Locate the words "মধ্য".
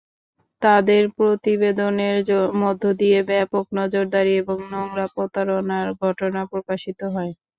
2.61-2.83